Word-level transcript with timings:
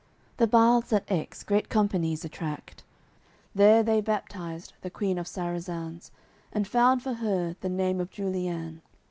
The 0.37 0.47
baths 0.47 0.91
at 0.93 1.05
Aix 1.11 1.43
great 1.43 1.69
companies 1.69 2.25
attract; 2.25 2.81
There 3.53 3.83
they 3.83 4.01
baptised 4.01 4.73
the 4.81 4.89
Queen 4.89 5.19
of 5.19 5.27
Sarazands, 5.27 6.09
And 6.51 6.67
found 6.67 7.03
for 7.03 7.13
her 7.13 7.55
the 7.61 7.69
name 7.69 8.01
of 8.01 8.09
Juliane. 8.09 8.81